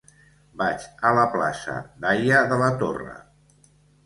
Vaig 0.61 0.87
a 1.09 1.11
la 1.19 1.25
plaça 1.33 1.75
d'Haya 2.07 2.41
de 2.53 2.59
la 2.63 2.71
Torre. 2.81 3.15